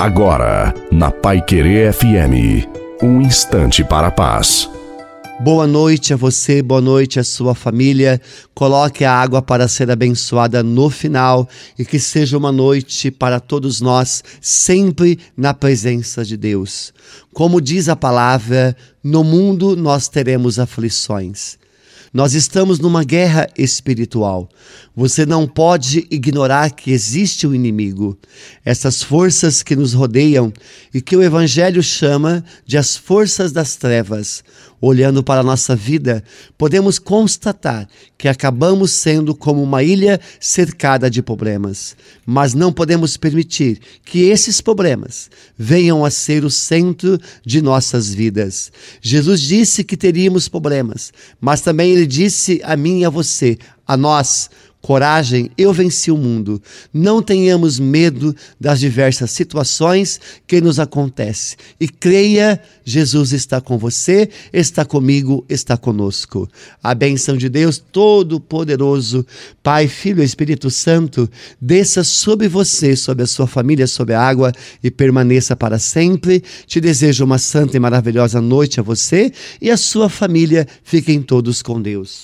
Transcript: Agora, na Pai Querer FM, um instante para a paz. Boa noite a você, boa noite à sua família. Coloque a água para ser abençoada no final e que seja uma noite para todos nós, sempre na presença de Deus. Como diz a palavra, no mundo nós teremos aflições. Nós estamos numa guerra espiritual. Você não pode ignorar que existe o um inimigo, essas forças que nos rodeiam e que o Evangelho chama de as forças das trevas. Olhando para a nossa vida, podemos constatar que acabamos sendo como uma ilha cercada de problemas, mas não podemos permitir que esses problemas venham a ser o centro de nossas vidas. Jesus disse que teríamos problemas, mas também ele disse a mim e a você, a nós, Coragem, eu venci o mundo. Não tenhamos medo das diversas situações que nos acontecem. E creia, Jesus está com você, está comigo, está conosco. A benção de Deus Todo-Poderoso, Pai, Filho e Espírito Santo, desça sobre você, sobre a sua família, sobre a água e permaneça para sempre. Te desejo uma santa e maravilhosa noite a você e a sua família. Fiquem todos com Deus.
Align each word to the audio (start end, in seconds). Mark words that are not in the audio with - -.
Agora, 0.00 0.72
na 0.90 1.10
Pai 1.10 1.42
Querer 1.44 1.92
FM, 1.92 2.66
um 3.02 3.20
instante 3.20 3.84
para 3.84 4.06
a 4.06 4.10
paz. 4.10 4.66
Boa 5.40 5.66
noite 5.66 6.14
a 6.14 6.16
você, 6.16 6.62
boa 6.62 6.80
noite 6.80 7.20
à 7.20 7.22
sua 7.22 7.54
família. 7.54 8.18
Coloque 8.54 9.04
a 9.04 9.12
água 9.12 9.42
para 9.42 9.68
ser 9.68 9.90
abençoada 9.90 10.62
no 10.62 10.88
final 10.88 11.46
e 11.78 11.84
que 11.84 11.98
seja 11.98 12.38
uma 12.38 12.50
noite 12.50 13.10
para 13.10 13.38
todos 13.38 13.82
nós, 13.82 14.24
sempre 14.40 15.18
na 15.36 15.52
presença 15.52 16.24
de 16.24 16.34
Deus. 16.34 16.94
Como 17.34 17.60
diz 17.60 17.86
a 17.86 17.94
palavra, 17.94 18.74
no 19.04 19.22
mundo 19.22 19.76
nós 19.76 20.08
teremos 20.08 20.58
aflições. 20.58 21.58
Nós 22.12 22.34
estamos 22.34 22.80
numa 22.80 23.04
guerra 23.04 23.46
espiritual. 23.56 24.48
Você 24.96 25.24
não 25.24 25.46
pode 25.46 26.08
ignorar 26.10 26.70
que 26.70 26.90
existe 26.90 27.46
o 27.46 27.50
um 27.50 27.54
inimigo, 27.54 28.18
essas 28.64 29.00
forças 29.00 29.62
que 29.62 29.76
nos 29.76 29.92
rodeiam 29.92 30.52
e 30.92 31.00
que 31.00 31.16
o 31.16 31.22
Evangelho 31.22 31.80
chama 31.84 32.44
de 32.66 32.76
as 32.76 32.96
forças 32.96 33.52
das 33.52 33.76
trevas. 33.76 34.42
Olhando 34.82 35.22
para 35.22 35.40
a 35.40 35.44
nossa 35.44 35.76
vida, 35.76 36.24
podemos 36.56 36.98
constatar 36.98 37.86
que 38.16 38.28
acabamos 38.28 38.92
sendo 38.92 39.34
como 39.34 39.62
uma 39.62 39.82
ilha 39.82 40.18
cercada 40.40 41.10
de 41.10 41.20
problemas, 41.20 41.94
mas 42.24 42.54
não 42.54 42.72
podemos 42.72 43.18
permitir 43.18 43.78
que 44.02 44.30
esses 44.30 44.62
problemas 44.62 45.28
venham 45.56 46.02
a 46.02 46.10
ser 46.10 46.46
o 46.46 46.50
centro 46.50 47.18
de 47.44 47.60
nossas 47.60 48.14
vidas. 48.14 48.72
Jesus 49.02 49.42
disse 49.42 49.84
que 49.84 49.98
teríamos 49.98 50.48
problemas, 50.48 51.12
mas 51.38 51.60
também 51.60 51.90
ele 51.90 52.06
disse 52.06 52.60
a 52.64 52.74
mim 52.74 53.00
e 53.00 53.04
a 53.04 53.10
você, 53.10 53.58
a 53.86 53.98
nós, 53.98 54.48
Coragem, 54.82 55.50
eu 55.58 55.74
venci 55.74 56.10
o 56.10 56.16
mundo. 56.16 56.60
Não 56.92 57.22
tenhamos 57.22 57.78
medo 57.78 58.34
das 58.58 58.80
diversas 58.80 59.30
situações 59.30 60.18
que 60.46 60.58
nos 60.58 60.80
acontecem. 60.80 61.58
E 61.78 61.86
creia, 61.86 62.58
Jesus 62.82 63.32
está 63.32 63.60
com 63.60 63.76
você, 63.76 64.30
está 64.52 64.84
comigo, 64.84 65.44
está 65.50 65.76
conosco. 65.76 66.48
A 66.82 66.94
benção 66.94 67.36
de 67.36 67.50
Deus 67.50 67.76
Todo-Poderoso, 67.76 69.26
Pai, 69.62 69.86
Filho 69.86 70.22
e 70.22 70.24
Espírito 70.24 70.70
Santo, 70.70 71.28
desça 71.60 72.02
sobre 72.02 72.48
você, 72.48 72.96
sobre 72.96 73.24
a 73.24 73.26
sua 73.26 73.46
família, 73.46 73.86
sobre 73.86 74.14
a 74.14 74.22
água 74.22 74.50
e 74.82 74.90
permaneça 74.90 75.54
para 75.54 75.78
sempre. 75.78 76.42
Te 76.66 76.80
desejo 76.80 77.24
uma 77.24 77.38
santa 77.38 77.76
e 77.76 77.80
maravilhosa 77.80 78.40
noite 78.40 78.80
a 78.80 78.82
você 78.82 79.30
e 79.60 79.70
a 79.70 79.76
sua 79.76 80.08
família. 80.08 80.66
Fiquem 80.82 81.20
todos 81.20 81.60
com 81.60 81.80
Deus. 81.80 82.18